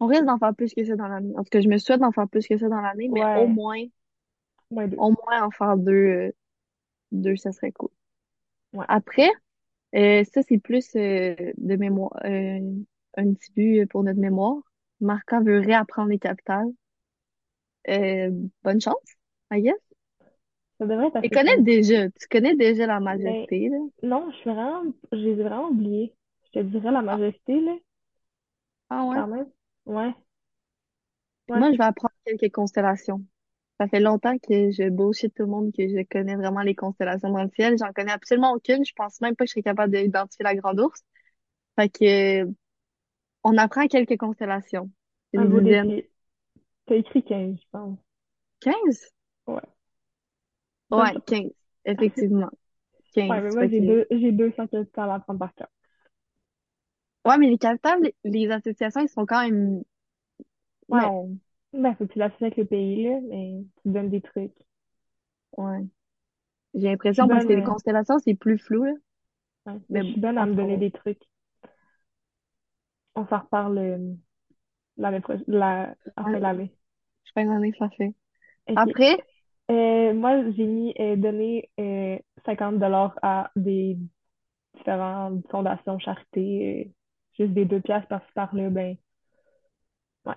On 0.00 0.06
risque 0.06 0.24
d'en 0.24 0.38
faire 0.38 0.54
plus 0.54 0.72
que 0.74 0.84
ça 0.84 0.96
dans 0.96 1.08
l'année. 1.08 1.34
En 1.36 1.42
tout 1.44 1.50
cas, 1.50 1.60
je 1.60 1.68
me 1.68 1.78
souhaite 1.78 2.00
d'en 2.00 2.12
faire 2.12 2.28
plus 2.28 2.46
que 2.46 2.56
ça 2.58 2.68
dans 2.68 2.80
l'année, 2.80 3.08
mais 3.08 3.24
au 3.34 3.46
moins, 3.46 3.84
moins 4.70 4.88
deux. 4.88 4.96
au 4.98 5.10
moins 5.10 5.42
en 5.42 5.50
faire 5.50 5.76
deux, 5.76 5.92
euh, 5.94 6.32
deux, 7.12 7.36
ça 7.36 7.52
serait 7.52 7.72
cool. 7.72 7.90
Ouais. 8.72 8.86
Après, 8.88 9.28
Euh, 9.96 10.24
ça, 10.24 10.42
c'est 10.48 10.58
plus 10.58 10.94
euh, 10.96 11.34
de 11.58 11.76
mémoire, 11.76 12.12
un 12.24 13.34
petit 13.34 13.52
but 13.52 13.86
pour 13.90 14.04
notre 14.04 14.20
mémoire. 14.20 14.58
Marca 15.00 15.40
veut 15.40 15.60
réapprendre 15.60 16.10
les 16.10 16.18
capitales. 16.18 16.72
Euh, 17.88 18.30
bonne 18.64 18.80
chance, 18.80 19.16
I 19.52 19.60
guess. 19.62 19.85
Ça 20.78 20.86
devrait 20.86 21.08
être 21.08 21.16
assez 21.16 21.36
connais 21.36 21.50
simple. 21.50 21.62
déjà, 21.62 22.08
tu 22.10 22.26
connais 22.30 22.56
déjà 22.56 22.86
la 22.86 23.00
Mais 23.10 23.52
majesté, 23.52 23.68
là? 23.68 23.78
non, 24.02 24.30
je 24.30 24.36
suis 24.36 24.50
vraiment, 24.50 24.92
je 25.12 25.16
les 25.16 25.30
ai 25.40 25.42
vraiment 25.42 25.68
oubliés. 25.70 26.14
Je 26.44 26.60
te 26.60 26.64
dirais 26.64 26.92
la 26.92 27.02
Ah, 27.08 27.18
majesté, 27.18 27.60
là, 27.60 27.72
ah 28.90 29.04
ouais? 29.04 29.22
quand 29.22 29.26
même. 29.26 29.50
Ouais, 29.86 30.14
ouais. 31.48 31.64
Moi, 31.64 31.72
je 31.72 31.78
vais 31.78 31.84
apprendre 31.84 32.14
quelques 32.24 32.52
constellations. 32.54 33.24
Ça 33.80 33.88
fait 33.88 34.00
longtemps 34.00 34.38
que 34.38 34.70
je 34.72 34.90
bullshit 34.90 35.34
tout 35.34 35.44
le 35.44 35.50
monde 35.50 35.72
que 35.76 35.88
je 35.88 36.04
connais 36.10 36.36
vraiment 36.36 36.62
les 36.62 36.74
constellations 36.74 37.30
dans 37.30 37.42
le 37.44 37.50
ciel. 37.54 37.76
J'en 37.78 37.92
connais 37.92 38.12
absolument 38.12 38.52
aucune. 38.54 38.84
Je 38.84 38.92
pense 38.94 39.20
même 39.20 39.36
pas 39.36 39.44
que 39.44 39.48
je 39.50 39.52
serais 39.54 39.62
capable 39.62 39.94
d'identifier 39.94 40.44
la 40.44 40.54
grande 40.56 40.80
ours. 40.80 41.02
Fait 41.76 41.90
que, 41.90 42.44
euh, 42.44 42.52
on 43.44 43.56
apprend 43.58 43.86
quelques 43.88 44.18
constellations. 44.18 44.90
Un 45.36 45.44
Une 45.44 45.48
beau 45.48 45.60
dizaine. 45.60 45.92
défi. 45.92 46.04
T'as 46.86 46.96
écrit 46.96 47.24
15, 47.24 47.56
je 47.60 47.66
pense. 47.72 47.98
15? 48.60 49.10
Ouais. 49.46 49.75
Ouais, 50.90 51.12
chance. 51.12 51.22
15. 51.26 51.50
Effectivement. 51.84 52.50
Ouais, 53.28 53.40
15. 53.40 53.42
mais 53.42 53.52
moi, 53.52 53.68
j'ai 53.68 53.80
deux, 53.82 54.06
j'ai 54.10 54.32
200 54.32 54.66
capitales 54.68 55.10
à 55.10 55.14
apprendre 55.16 55.40
par 55.40 55.54
cœur. 55.54 55.68
ouais, 57.26 57.36
mais 57.38 57.48
les 57.50 57.58
capitales, 57.58 58.00
les 58.24 58.50
associations, 58.50 59.00
ils 59.02 59.08
sont 59.08 59.26
quand 59.26 59.42
même, 59.42 59.82
Ouais. 60.90 61.10
non, 61.10 61.38
Ben, 61.72 61.94
faut 61.96 62.06
que 62.06 62.12
tu 62.14 62.18
l'assumes 62.20 62.46
avec 62.46 62.56
le 62.58 62.66
pays, 62.66 63.04
là, 63.04 63.20
mais 63.22 63.64
tu 63.82 63.90
donnes 63.90 64.10
des 64.10 64.20
trucs. 64.22 64.54
ouais. 65.58 65.86
J'ai 66.74 66.88
l'impression 66.90 67.28
parce 67.28 67.44
que 67.46 67.52
les 67.54 67.62
euh, 67.62 67.64
constellations, 67.64 68.18
c'est 68.20 68.34
plus 68.36 68.58
flou, 68.58 68.84
là. 68.84 68.92
ouais, 69.66 69.80
mais 69.90 70.02
je 70.04 70.08
suis 70.12 70.20
bonne 70.20 70.38
à 70.38 70.46
me 70.46 70.54
donner 70.54 70.76
on- 70.76 70.78
des 70.78 70.90
trucs. 70.90 71.22
On 73.16 73.26
s'en 73.26 73.40
reparle 73.40 73.78
euh, 73.78 74.14
l'année 74.98 75.20
prochaine, 75.20 75.44
la, 75.48 75.94
fin 76.32 76.38
ouais, 76.38 76.40
l'année. 76.40 76.74
je 77.24 77.32
fais 77.34 77.42
une 77.42 77.52
année, 77.52 77.72
ça 77.78 77.90
fait. 77.90 78.14
OK. 78.68 78.84
Après, 78.84 79.18
Euh, 79.70 80.14
moi, 80.14 80.48
j'ai 80.52 80.66
mis 80.66 80.94
euh, 81.00 81.16
donner 81.16 81.70
euh, 81.80 82.18
50 82.44 82.78
dollars 82.78 83.18
à 83.22 83.50
des 83.56 83.98
différentes 84.76 85.48
fondations, 85.50 85.98
charité, 85.98 86.86
euh, 86.88 86.92
juste 87.38 87.54
des 87.54 87.64
deux 87.66 87.80
piastres 87.80 88.08
par-ci 88.08 88.32
par-là, 88.34 88.70
ben, 88.70 88.96
ouais, 90.24 90.36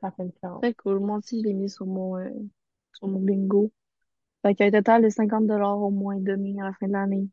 ça 0.00 0.10
fait 0.12 0.22
une 0.22 0.30
différence. 0.30 0.62
très 0.62 0.74
cool. 0.74 1.00
Moi 1.00 1.18
aussi, 1.18 1.40
je 1.40 1.46
l'ai 1.46 1.54
mis 1.54 1.70
sur 1.70 1.86
mon, 1.86 2.16
euh, 2.18 2.28
sur 2.94 3.08
mon 3.08 3.20
bingo. 3.20 3.72
Fait 4.42 4.54
qu'il 4.54 4.66
y 4.66 4.68
a 4.68 4.78
un 4.78 4.80
total 4.82 5.02
de 5.04 5.10
50 5.10 5.46
dollars 5.48 5.80
au 5.80 5.90
moins 5.90 6.16
donnés 6.20 6.56
à 6.60 6.66
la 6.66 6.74
fin 6.74 6.88
de 6.88 6.92
l'année 6.94 7.28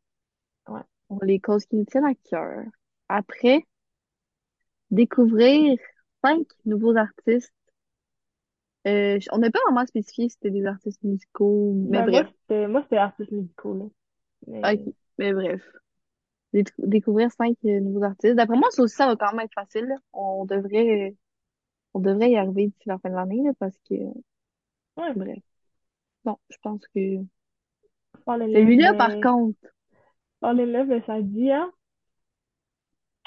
Ouais, 0.68 0.84
pour 1.08 1.24
les 1.24 1.40
causes 1.40 1.66
qui 1.66 1.78
nous 1.78 1.86
tiennent 1.86 2.04
à 2.06 2.13
cœur. 2.16 2.66
Après, 3.08 3.66
découvrir 4.92 5.78
cinq 6.24 6.48
nouveaux 6.66 6.96
artistes. 6.96 7.54
Euh, 8.86 9.18
on 9.32 9.38
n'a 9.38 9.50
pas 9.52 9.60
vraiment 9.66 9.86
spécifié 9.86 10.30
si 10.30 10.36
c'était 10.36 10.52
des 10.52 10.66
artistes 10.66 11.02
musicaux, 11.04 11.74
mais 11.90 12.00
Ben, 12.00 12.12
moi, 12.12 12.24
bref. 12.24 12.34
c'était, 12.42 12.68
moi, 12.68 12.82
c'était 12.84 12.98
artistes 12.98 13.32
musicaux, 13.32 13.74
là. 13.75 13.86
Ok, 13.86 13.92
Mais, 14.48 14.80
mais 15.18 15.34
bref. 15.34 15.62
Dé- 16.54 16.63
découvrir 16.78 17.32
cinq 17.32 17.58
euh, 17.66 17.80
nouveaux 17.80 18.04
artistes. 18.04 18.36
D'après 18.36 18.58
moi, 18.58 18.70
ça 18.72 18.84
aussi, 18.84 18.96
ça 18.96 19.08
va 19.08 19.16
quand 19.16 19.32
même 19.34 19.46
être 19.46 19.54
facile. 19.54 19.86
là. 19.86 19.96
On 20.13 20.46
devrait, 20.46 21.16
on 21.94 22.00
devrait 22.00 22.32
y 22.32 22.38
arriver 22.38 22.68
d'ici 22.68 22.90
la 22.90 23.00
fin 23.00 23.10
de 23.10 23.16
l'année, 23.16 23.42
là, 23.44 23.52
parce 23.60 23.78
que, 23.90 23.96
ouais, 24.98 25.13
bref. 25.13 25.38
Bon, 26.25 26.38
je 26.50 26.58
pense 26.62 26.82
que 26.96 27.00
Love, 28.28 28.54
celui-là, 28.54 28.94
par 28.96 29.20
contre, 29.20 29.60
Fall 30.42 30.60
in 30.60 30.72
Love, 30.72 30.88
ben, 30.90 31.04
ça 31.08 31.22
dit, 31.22 31.52
hein, 31.52 31.72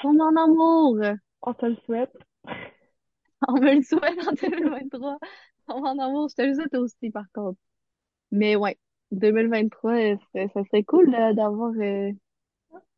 on 0.03 0.19
en 0.19 0.35
amour. 0.35 0.97
on 1.41 1.53
te 1.53 1.65
le 1.65 1.75
souhaite. 1.85 2.15
On 3.47 3.53
me 3.59 3.75
le 3.75 3.81
souhaite 3.83 4.27
en 4.27 4.31
2023. 4.33 5.17
En 5.67 5.97
amour, 5.99 6.29
je 6.29 6.35
te 6.35 6.41
le 6.43 6.53
souhaite 6.55 6.75
aussi, 6.75 7.09
par 7.11 7.25
contre. 7.33 7.59
Mais 8.31 8.55
ouais, 8.57 8.77
2023, 9.11 9.93
euh, 9.95 10.17
ça 10.33 10.47
ça 10.53 10.63
serait 10.65 10.83
cool 10.83 11.09
là, 11.11 11.33
d'avoir, 11.33 11.71
euh, 11.79 12.11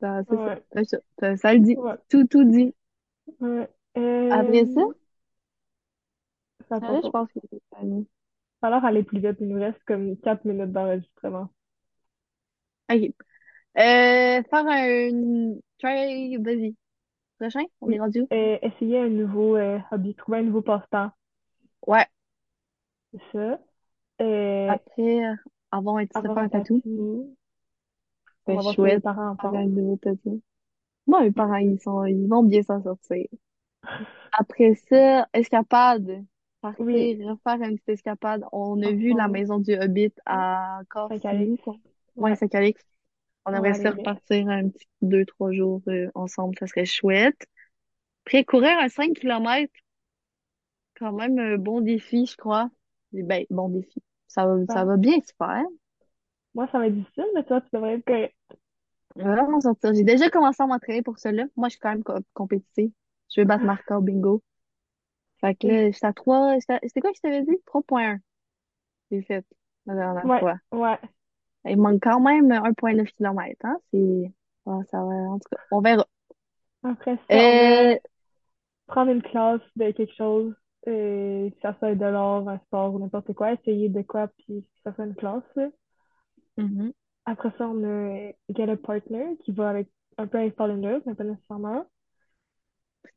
ça, 0.01 0.21
c'est 0.29 0.41
ça, 0.43 0.51
Ouais, 0.53 0.63
c'est 0.73 0.85
ça, 0.85 0.97
ça, 1.19 1.37
ça 1.37 1.53
le 1.55 1.61
dit. 1.61 1.77
ouais, 1.77 1.97
Tout, 2.09 2.25
tout 2.27 2.45
dit. 2.45 2.75
ouais. 3.39 3.69
Après 4.29 4.65
ça, 4.67 4.81
Euh, 6.81 6.87
là, 6.87 7.01
je 7.03 7.09
pense 7.09 7.29
que 7.33 7.39
c'est 7.51 7.61
fini. 7.79 8.07
Alors, 8.61 8.85
aller 8.85 9.03
plus 9.03 9.19
vite, 9.19 9.37
il 9.41 9.49
nous 9.49 9.59
reste 9.59 9.83
comme 9.85 10.17
4 10.19 10.45
minutes 10.45 10.71
d'enregistrement. 10.73 11.49
OK. 12.89 13.13
Euh, 13.77 14.43
faire 14.43 14.67
un 14.67 15.55
try, 15.79 16.37
vas-y. 16.39 16.75
Prochain, 17.39 17.63
on 17.81 17.91
est 17.91 17.99
Oui, 17.99 17.99
rendu 17.99 18.21
où? 18.23 18.31
euh, 18.31 18.57
essayer 18.61 18.99
un 19.01 19.09
nouveau 19.09 19.57
euh, 19.57 19.79
hobby, 19.91 20.15
trouver 20.15 20.37
un 20.39 20.43
nouveau 20.43 20.61
passe-temps, 20.61 21.11
Ouais. 21.87 22.07
C'est 23.11 23.19
ça. 23.31 23.59
Euh, 24.21 24.75
Après, 24.75 25.19
avoir 25.71 25.97
un, 25.97 26.05
se 26.13 26.27
avoir 26.27 26.37
un 26.37 26.49
tatou. 26.49 26.83
tatou, 26.83 27.35
on 28.47 28.51
C'est 28.51 28.57
va 28.57 28.61
voir 28.63 28.75
ce 28.75 28.81
que 28.81 28.87
les 28.87 28.97
chouette. 28.97 29.01
parents 29.01 29.29
en 29.31 29.37
Faire 29.39 29.55
un 29.55 29.65
pensent. 29.65 29.67
nouveau 29.67 29.95
tatou. 29.95 30.41
Moi, 31.07 31.23
mes 31.23 31.31
parents, 31.33 31.57
ils 31.57 31.77
sont, 31.81 32.05
ils 32.05 32.25
vont 32.27 32.43
bien 32.43 32.63
s'en 32.63 32.81
sortir. 32.81 33.25
Après 34.31 34.75
ça, 34.89 35.27
escapade. 35.33 36.25
Oui, 36.77 37.11
Partir, 37.11 37.27
refaire 37.29 37.61
une 37.67 37.75
petite 37.77 37.89
escapade. 37.89 38.43
On 38.51 38.81
a 38.81 38.91
vu 38.91 39.13
la 39.13 39.27
ensemble, 39.27 39.29
maison 39.29 39.59
du 39.59 39.73
Hobbit 39.75 40.13
à 40.25 40.81
Saint-Calix, 41.09 41.51
Corsigny, 41.51 41.57
quoi. 41.59 41.75
Ouais, 42.15 42.31
ouais, 42.31 42.35
Saint-Calix. 42.35 42.81
On 43.45 43.53
on 43.53 43.63
va 43.63 43.65
aimerait 43.65 43.73
aller 43.73 43.85
ça 43.85 43.91
là. 43.91 44.03
repartir 44.03 44.49
un 44.49 44.69
petit 44.69 44.87
deux, 45.01 45.25
trois 45.25 45.51
jours 45.53 45.81
euh, 45.89 46.09
ensemble. 46.15 46.55
Ça 46.59 46.67
serait 46.67 46.85
chouette. 46.85 47.47
Après, 48.25 48.45
courir 48.45 48.77
un 48.79 48.89
5 48.89 49.13
kilomètres, 49.15 49.73
quand 50.95 51.13
même 51.13 51.39
un 51.39 51.57
bon 51.57 51.81
défi, 51.81 52.27
je 52.27 52.37
crois. 52.37 52.69
Ben, 53.11 53.45
bon 53.49 53.69
défi. 53.69 54.01
Ça 54.27 54.45
va, 54.45 54.65
ça 54.67 54.85
va 54.85 54.97
bien 54.97 55.19
se 55.21 55.33
faire. 55.37 55.65
moi, 56.53 56.67
ça 56.71 56.77
va 56.79 56.87
être 56.87 56.93
difficile, 56.95 57.25
mais 57.33 57.43
toi, 57.43 57.59
tu 57.61 57.69
devrais 57.73 57.95
être 57.95 58.05
correct. 58.05 58.35
On 59.15 59.23
va 59.23 59.35
vraiment 59.35 59.61
sortir. 59.61 59.93
J'ai 59.93 60.03
déjà 60.03 60.29
commencé 60.29 60.61
à 60.63 60.67
m'entraîner 60.67 61.01
pour 61.03 61.19
cela. 61.19 61.45
Moi, 61.55 61.67
je 61.67 61.71
suis 61.73 61.79
quand 61.79 61.89
même 61.89 62.03
co- 62.03 62.19
compétitive. 62.33 62.91
Je 63.33 63.41
veux 63.41 63.45
battre 63.45 63.65
Marca 63.65 63.97
au 63.97 64.01
bingo. 64.01 64.43
Fait 65.41 65.55
que 65.55 65.67
là, 65.67 65.91
j'étais 65.91 66.05
à 66.07 66.13
3. 66.13 66.55
C'était 66.61 67.01
quoi 67.01 67.11
que 67.11 67.17
je 67.17 67.21
t'avais 67.21 67.43
dit? 67.43 67.57
3.1. 67.65 68.19
J'ai 69.11 69.23
fait 69.23 69.45
la 69.87 69.95
dernière 69.95 70.29
Ouais, 70.29 70.39
fois. 70.39 70.57
ouais. 70.71 70.99
Il 71.65 71.77
manque 71.77 72.01
quand 72.03 72.19
même 72.19 72.51
1,9 72.51 73.11
km, 73.13 73.65
hein? 73.65 73.77
C'est, 73.93 74.33
ah, 74.65 74.79
ça 74.91 74.97
va, 74.99 75.05
en 75.05 75.39
tout 75.39 75.47
cas, 75.49 75.57
on 75.71 75.81
verra. 75.81 76.05
Après 76.83 77.17
ça, 77.29 77.47
on 77.53 77.71
Euh, 77.71 77.97
prendre 78.87 79.11
une 79.11 79.21
classe 79.23 79.61
de 79.77 79.91
quelque 79.91 80.13
chose, 80.15 80.53
euh, 80.87 81.49
que 81.49 81.55
ça 81.61 81.75
soit 81.79 81.95
de 81.95 82.05
l'art, 82.05 82.47
un 82.47 82.57
sport 82.59 82.93
ou 82.93 82.99
n'importe 82.99 83.33
quoi, 83.33 83.53
essayer 83.53 83.89
de 83.89 84.01
quoi, 84.01 84.27
puis 84.27 84.63
que 84.63 84.81
ça 84.83 84.93
soit 84.95 85.05
une 85.05 85.15
classe. 85.15 85.43
là. 85.55 85.69
mhm. 86.57 86.91
Après 87.25 87.51
ça, 87.57 87.67
on 87.67 87.83
a 87.83 88.31
Get 88.49 88.69
a 88.69 88.77
Partner, 88.77 89.37
qui 89.43 89.51
va 89.51 89.69
avec 89.69 89.89
un 90.17 90.27
peu 90.27 90.39
avec 90.39 90.55
Fall 90.55 90.71
in 90.71 90.77
Love, 90.77 91.03
mais 91.05 91.15
pas 91.15 91.23
nécessairement. 91.23 91.85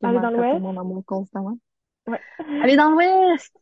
Aller 0.03 0.21
dans 0.21 0.31
l'Ouest, 0.31 0.65
en 0.65 0.77
amour 0.77 1.05
constamment. 1.07 1.59
ouais. 2.09 2.21
Aller 2.63 2.77
dans 2.77 2.91
l'Ouest! 2.91 3.57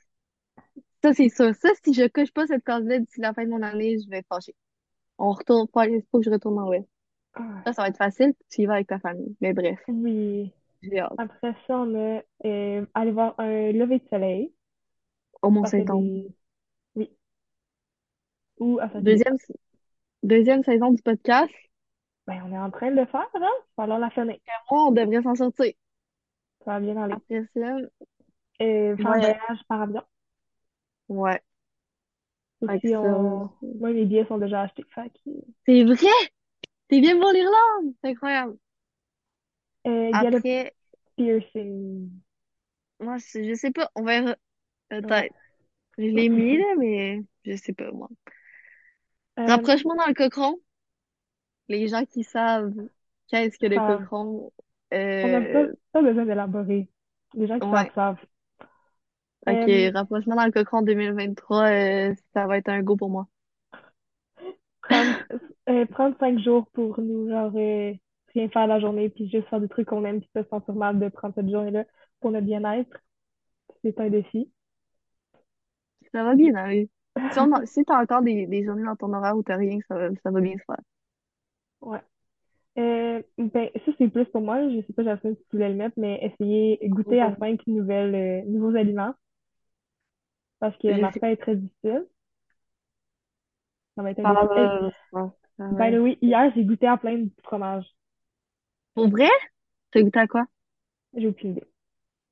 Ça, 1.03 1.15
c'est 1.15 1.29
sûr. 1.29 1.55
Ça, 1.55 1.69
si 1.83 1.95
je 1.95 2.07
coche 2.09 2.33
pas 2.33 2.47
cette 2.47 2.65
case-là 2.65 2.99
d'ici 2.99 3.21
la 3.21 3.33
fin 3.33 3.45
de 3.45 3.51
mon 3.51 3.63
année, 3.63 3.99
je 3.99 4.09
vais 4.11 4.19
être 4.19 4.29
fâchée. 4.29 4.55
On 5.19 5.33
retourne, 5.33 5.67
faut, 5.73 5.81
faut 6.11 6.19
que 6.19 6.25
je 6.25 6.31
retourne 6.31 6.57
dans 6.57 6.67
l'Ouest. 6.67 6.89
Ah, 7.35 7.63
Ça, 7.65 7.73
ça 7.73 7.83
va 7.83 7.89
être 7.89 7.97
facile, 7.97 8.35
tu 8.51 8.63
y 8.63 8.67
vas 8.67 8.75
avec 8.75 8.89
ta 8.89 8.99
famille. 8.99 9.37
Mais 9.41 9.53
bref, 9.53 9.81
Oui. 9.89 10.53
J'ai 10.83 11.01
hâte. 11.01 11.13
Après 11.19 11.55
ça, 11.67 11.79
on 11.79 11.95
a 11.95 12.23
euh, 12.45 12.87
aller 12.95 13.11
voir 13.13 13.35
un 13.39 13.73
lever 13.73 13.99
de 13.99 14.09
soleil. 14.09 14.53
Au 15.43 15.51
Mont-Saint-Anne. 15.51 16.01
des... 16.03 16.35
Oui. 16.97 17.11
Ou 18.59 18.79
à 18.81 18.89
Deuxième, 19.01 19.37
deuxième 20.23 20.63
saison 20.65 20.93
du 20.93 21.03
podcast. 21.03 21.53
Ben, 22.27 22.43
on 22.47 22.53
est 22.53 22.59
en 22.59 22.71
train 22.71 22.91
de 22.91 22.97
le 22.97 23.07
faire, 23.07 23.21
hein? 23.21 23.29
Il 23.35 23.41
va 23.41 23.49
falloir 23.77 23.99
la 23.99 24.11
finir. 24.11 24.37
Moi, 24.71 24.85
on 24.87 24.93
devrait 24.93 25.23
s'en 25.23 25.35
sortir. 25.35 25.73
Ça 26.65 26.73
va 26.73 26.81
bien 26.81 26.97
aller. 26.97 27.15
Après 27.15 27.45
ça, 27.55 27.77
Euh, 28.63 28.97
faire 28.97 29.07
un 29.07 29.13
ouais, 29.13 29.21
voyage 29.21 29.65
par 29.69 29.83
avion. 29.83 30.03
ouais. 31.09 31.43
Ça, 32.61 33.01
on... 33.01 33.51
Moi, 33.63 33.93
mes 33.93 34.05
billets 34.05 34.27
sont 34.27 34.39
déjà 34.39 34.63
achetés. 34.63 34.85
Fait 34.95 35.11
que... 35.11 35.31
c'est 35.67 35.85
vrai! 35.85 35.97
T'es 36.89 37.01
bien 37.01 37.19
pour 37.19 37.31
l'Irlande! 37.33 37.95
C'est 38.03 38.11
incroyable. 38.11 38.57
Euh, 39.87 40.11
a 40.13 40.19
Après, 40.19 40.75
piercing. 41.17 42.11
moi, 43.01 43.17
je 43.19 43.43
je 43.45 43.55
sais 43.55 43.71
pas, 43.73 43.91
on 43.95 44.05
verra. 44.05 44.37
Ouais. 45.03 45.29
Peut-être. 45.29 45.35
Je 45.99 46.05
l'ai 46.05 46.29
mis, 46.29 46.59
là, 46.59 46.77
mais 46.79 47.23
je 47.45 47.57
sais 47.57 47.73
pas, 47.75 47.91
moi. 47.93 48.09
Euh, 49.39 49.47
Rapprochement 49.47 49.95
dans 49.97 50.07
le 50.07 50.15
cochon. 50.15 50.61
Les 51.69 51.89
gens 51.89 52.05
qui 52.05 52.25
savent 52.25 52.75
qu'est-ce 53.29 53.59
que 53.59 53.67
le 53.67 53.77
ça... 53.77 53.81
cochon, 53.81 54.53
On 55.23 55.29
n'a 55.29 55.41
pas, 55.43 55.65
euh, 55.65 55.73
pas 55.93 56.03
besoin 56.03 56.25
d'élaborer. 56.27 56.89
Les 57.35 57.47
gens 57.47 57.61
qui 57.61 57.69
savent 57.71 57.87
ouais. 57.87 57.93
savent. 57.95 58.19
Ok, 59.47 59.69
Euh, 59.69 59.91
rapprochement 59.95 60.37
dans 60.37 60.47
le 60.47 60.53
cochon 60.53 60.83
2023, 60.83 61.71
euh, 61.71 62.15
ça 62.35 62.47
va 62.47 62.59
être 62.59 62.69
un 62.69 62.83
go 62.83 62.97
pour 62.97 63.11
moi. 63.11 63.27
prendre, 64.83 65.17
euh, 65.69 65.87
prendre 65.87 66.17
cinq 66.19 66.39
jours 66.41 66.67
pour 66.73 67.01
nous, 67.01 67.29
genre, 67.29 67.53
euh, 67.57 67.95
rien 68.33 68.49
faire 68.49 68.67
la 68.67 68.81
journée, 68.81 69.09
puis 69.11 69.29
juste 69.31 69.49
faire 69.49 69.61
des 69.61 69.69
trucs 69.69 69.89
qu'on 69.89 70.05
aime, 70.05 70.21
puis 70.21 70.31
se 70.35 70.43
sentir 70.45 70.75
mal 70.75 70.99
de 70.99 71.09
prendre 71.09 71.35
cette 71.35 71.51
journée-là 71.51 71.85
pour 72.21 72.31
notre 72.31 72.47
bien-être. 72.47 72.91
C'est 73.83 73.99
un 74.01 74.11
défi. 74.11 74.51
Ça 76.13 76.25
va 76.25 76.35
bien 76.35 76.55
aller. 76.55 76.91
Si, 77.33 77.39
a- 77.39 77.67
si 77.67 77.85
t'as 77.85 78.03
encore 78.03 78.23
des, 78.23 78.47
des 78.47 78.65
journées 78.65 78.85
dans 78.85 78.97
ton 78.97 79.13
horaire 79.13 79.37
où 79.37 79.43
t'as 79.43 79.57
rien, 79.57 79.79
ça 79.89 79.97
va, 79.97 80.09
ça 80.23 80.31
va 80.31 80.41
bien 80.41 80.57
se 80.57 80.65
faire. 80.65 80.81
Ouais. 81.81 82.01
Euh, 82.79 83.23
ben, 83.39 83.69
ça, 83.85 83.93
c'est 83.99 84.09
plus 84.09 84.25
pour 84.27 84.41
moi. 84.43 84.69
Je 84.71 84.81
sais 84.87 84.93
pas, 84.93 85.03
Jasmine, 85.03 85.37
si 85.37 85.43
tu 85.51 85.57
voulais 85.57 85.71
le 85.71 85.75
mettre, 85.75 85.99
mais 85.99 86.19
essayer 86.25 86.79
goûter 86.89 87.21
à 87.21 87.37
cinq 87.37 87.67
nouvelles, 87.67 88.15
euh, 88.15 88.43
nouveaux 88.51 88.77
aliments 88.77 89.15
parce 90.59 90.77
que 90.79 90.89
ma 91.01 91.11
fête 91.13 91.25
est 91.25 91.37
très 91.43 91.57
difficile. 91.57 92.07
Ça 93.97 94.03
va 94.03 94.11
être 94.11 94.21
un 94.21 94.35
pas. 94.35 94.47
défi. 94.55 94.95
By 95.59 95.91
the 95.93 96.01
way, 96.03 96.19
hier, 96.23 96.53
j'ai 96.55 96.65
goûté 96.65 96.87
à 96.87 96.97
plein 96.97 97.19
de 97.19 97.31
fromages. 97.43 97.87
Pour 99.01 99.09
vrai? 99.11 99.31
T'as 99.93 100.03
goûté 100.03 100.19
à 100.19 100.27
quoi? 100.27 100.47
J'ai 101.15 101.29
aucune 101.29 101.53
idée. 101.53 101.65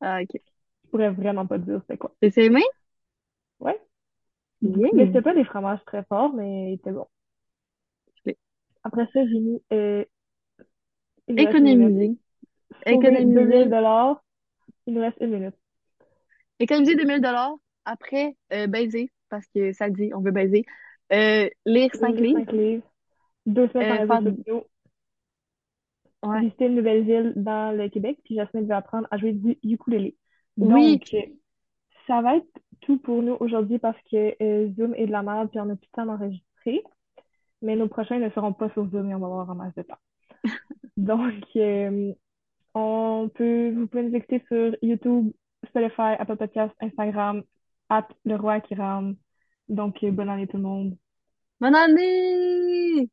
Ah, 0.01 0.21
ok. 0.23 0.41
Je 0.85 0.91
pourrais 0.91 1.11
vraiment 1.11 1.47
pas 1.47 1.59
te 1.59 1.65
dire 1.65 1.81
c'était 1.83 1.97
quoi. 1.97 2.13
T'as 2.21 2.29
aimé? 2.43 2.63
Ouais. 3.61 3.81
Mais 4.93 5.07
Bien. 5.07 5.07
c'était 5.07 5.23
pas 5.23 5.35
des 5.35 5.45
fromages 5.45 5.85
très 5.87 6.05
forts, 6.05 6.33
mais 6.35 6.77
c'était 6.77 6.93
bon. 6.93 7.07
Après 8.83 9.07
ça, 9.13 9.25
j'ai 9.27 9.39
mis, 9.39 9.63
euh, 9.73 10.05
il 11.29 11.37
nous 11.37 11.45
reste 11.45 11.63
une 11.63 11.71
minute. 11.79 11.97
Économiser. 11.97 12.19
Sauver 12.89 13.25
2000 13.25 13.67
Économiser. 13.67 13.71
dollars. 13.71 14.25
Il 14.87 14.95
nous 14.95 15.03
reste 15.03 15.19
une 15.21 15.31
minute. 15.33 15.57
Économiser 16.59 16.97
2000 16.97 17.21
dollars. 17.21 17.55
Après, 17.85 18.37
euh, 18.53 18.67
baiser, 18.67 19.11
parce 19.29 19.47
que 19.55 19.73
ça 19.73 19.89
dit, 19.91 20.11
on 20.15 20.21
veut 20.21 20.31
baiser. 20.31 20.65
Euh, 21.13 21.49
lire 21.67 21.95
5 21.95 22.17
Lire 22.17 22.21
livres. 22.21 22.41
5 22.41 22.53
livres. 22.53 22.83
Deux 23.47 23.69
semaines 23.69 23.93
Euh, 23.93 24.07
faire, 24.07 24.23
sociaux. 24.23 24.67
Ouais. 26.25 26.41
visiter 26.41 26.67
une 26.67 26.77
nouvelle 26.77 27.05
ville 27.05 27.33
dans 27.37 27.77
le 27.77 27.89
Québec, 27.89 28.19
puis 28.25 28.37
Jasmine 28.37 28.67
veut 28.67 28.75
apprendre 28.75 29.07
à 29.11 29.19
jouer 29.19 29.33
du 29.33 29.59
ukulélé. 29.63 30.17
Oui. 30.57 30.99
Donc, 30.99 31.15
ça 32.07 32.23
va 32.23 32.37
être 32.37 32.61
tout 32.81 32.99
pour 32.99 33.23
nous 33.23 33.37
aujourd'hui 33.41 33.79
parce 33.79 33.99
que 34.11 34.35
euh, 34.43 34.73
Zoom 34.77 34.95
est 34.95 35.07
de 35.07 35.13
la 35.13 35.23
merde, 35.23 35.51
puis 35.51 35.61
on 35.61 35.71
a 35.71 35.77
plus 35.77 35.87
de 35.87 35.93
temps 35.93 36.07
d'enregistrer. 36.07 36.83
Mais 37.63 37.77
nos 37.77 37.89
prochains 37.89 38.19
ne 38.19 38.31
seront 38.31 38.53
pas 38.53 38.71
sur 38.71 38.89
Zoom 38.91 39.11
et 39.11 39.15
on 39.15 39.19
va 39.19 39.27
avoir 39.27 39.51
un 39.51 39.55
masse 39.55 39.75
de 39.75 39.83
temps. 39.83 39.99
Donc, 40.97 41.45
euh, 41.57 42.13
on 42.75 43.31
peut, 43.35 43.73
vous 43.73 43.87
pouvez 43.87 44.05
nous 44.05 44.15
écouter 44.15 44.43
sur 44.49 44.77
YouTube, 44.83 45.33
Spotify, 45.67 46.15
Apple 46.19 46.37
Podcasts, 46.37 46.75
Instagram, 46.81 47.43
at 47.89 48.09
Le 48.25 48.37
Roi 48.37 48.61
qui 48.61 48.75
rame. 48.75 49.17
Donc, 49.69 50.03
euh, 50.05 50.11
bonne 50.11 50.29
année 50.29 50.47
tout 50.47 50.57
le 50.57 50.63
monde. 50.63 50.97
Bonne 51.61 51.75
année! 51.75 53.11